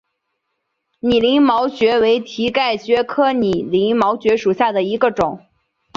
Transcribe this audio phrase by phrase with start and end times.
[0.99, 5.45] 拟鳞毛蕨为蹄盖蕨科拟鳞毛蕨属下的一个种。